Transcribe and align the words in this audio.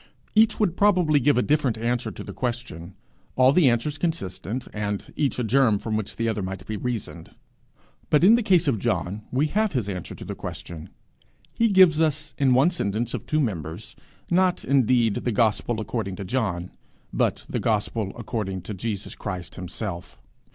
Each 0.33 0.59
would 0.59 0.75
probably 0.75 1.19
give 1.19 1.37
a 1.37 1.43
different 1.43 1.77
answer 1.77 2.09
to 2.09 2.23
the 2.23 2.33
question, 2.33 2.95
all 3.35 3.51
the 3.51 3.69
answers 3.69 3.99
consistent, 3.99 4.67
and 4.73 5.13
each 5.15 5.37
a 5.37 5.43
germ 5.43 5.77
from 5.77 5.95
which 5.95 6.15
the 6.15 6.27
others 6.27 6.43
might 6.43 6.65
be 6.65 6.75
reasoned; 6.75 7.35
but 8.09 8.23
in 8.23 8.33
the 8.33 8.41
case 8.41 8.67
of 8.67 8.79
John, 8.79 9.21
we 9.31 9.45
have 9.49 9.73
his 9.73 9.87
answer 9.87 10.15
to 10.15 10.25
the 10.25 10.33
question: 10.33 10.89
he 11.53 11.67
gives 11.69 12.01
us 12.01 12.33
in 12.39 12.55
one 12.55 12.71
sentence 12.71 13.13
of 13.13 13.27
two 13.27 13.39
members, 13.39 13.95
not 14.31 14.65
indeed 14.65 15.17
the 15.17 15.31
gospel 15.31 15.79
according 15.79 16.15
to 16.15 16.25
John, 16.25 16.71
but 17.13 17.45
the 17.47 17.59
gospel 17.59 18.11
according 18.17 18.63
to 18.63 18.73
Jesus 18.73 19.13
Christ 19.13 19.53
himself. 19.53 20.17